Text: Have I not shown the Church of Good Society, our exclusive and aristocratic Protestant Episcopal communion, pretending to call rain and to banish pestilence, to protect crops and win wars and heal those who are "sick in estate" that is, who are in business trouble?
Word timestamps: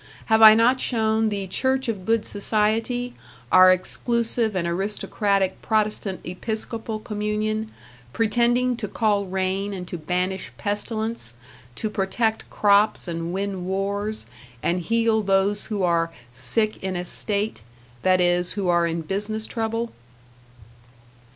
Have 0.25 0.41
I 0.41 0.55
not 0.55 0.79
shown 0.81 1.29
the 1.29 1.45
Church 1.45 1.87
of 1.87 2.07
Good 2.07 2.25
Society, 2.25 3.13
our 3.51 3.71
exclusive 3.71 4.55
and 4.55 4.67
aristocratic 4.67 5.61
Protestant 5.61 6.21
Episcopal 6.23 6.99
communion, 6.99 7.69
pretending 8.11 8.75
to 8.77 8.87
call 8.87 9.27
rain 9.27 9.75
and 9.75 9.87
to 9.87 9.99
banish 9.99 10.51
pestilence, 10.57 11.35
to 11.75 11.87
protect 11.87 12.49
crops 12.49 13.07
and 13.07 13.31
win 13.31 13.65
wars 13.65 14.25
and 14.63 14.79
heal 14.79 15.21
those 15.21 15.65
who 15.65 15.83
are 15.83 16.11
"sick 16.33 16.81
in 16.81 16.95
estate" 16.95 17.61
that 18.01 18.19
is, 18.19 18.53
who 18.53 18.67
are 18.69 18.87
in 18.87 19.01
business 19.01 19.45
trouble? 19.45 19.91